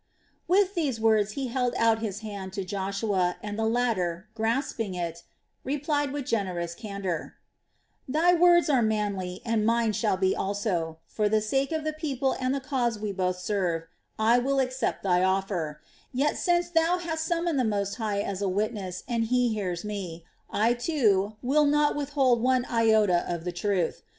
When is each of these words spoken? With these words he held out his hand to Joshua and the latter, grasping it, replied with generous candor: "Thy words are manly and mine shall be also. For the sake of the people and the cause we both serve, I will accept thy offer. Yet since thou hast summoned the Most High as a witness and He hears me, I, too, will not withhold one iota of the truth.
With 0.47 0.73
these 0.73 0.99
words 0.99 1.33
he 1.33 1.49
held 1.49 1.75
out 1.77 1.99
his 1.99 2.21
hand 2.21 2.53
to 2.53 2.63
Joshua 2.65 3.37
and 3.43 3.53
the 3.55 3.67
latter, 3.67 4.25
grasping 4.33 4.95
it, 4.95 5.21
replied 5.63 6.11
with 6.11 6.25
generous 6.25 6.73
candor: 6.73 7.35
"Thy 8.07 8.33
words 8.33 8.67
are 8.67 8.81
manly 8.81 9.41
and 9.45 9.63
mine 9.63 9.93
shall 9.93 10.17
be 10.17 10.35
also. 10.35 10.97
For 11.05 11.29
the 11.29 11.39
sake 11.39 11.71
of 11.71 11.83
the 11.83 11.93
people 11.93 12.35
and 12.39 12.51
the 12.51 12.59
cause 12.59 12.97
we 12.97 13.11
both 13.11 13.37
serve, 13.37 13.83
I 14.17 14.39
will 14.39 14.59
accept 14.59 15.03
thy 15.03 15.21
offer. 15.23 15.79
Yet 16.11 16.35
since 16.35 16.67
thou 16.69 16.97
hast 16.97 17.23
summoned 17.27 17.59
the 17.59 17.63
Most 17.63 17.97
High 17.97 18.21
as 18.21 18.41
a 18.41 18.49
witness 18.49 19.03
and 19.07 19.25
He 19.25 19.49
hears 19.49 19.85
me, 19.85 20.25
I, 20.49 20.73
too, 20.73 21.35
will 21.43 21.65
not 21.65 21.95
withhold 21.95 22.41
one 22.41 22.65
iota 22.65 23.23
of 23.31 23.43
the 23.43 23.51
truth. 23.51 24.01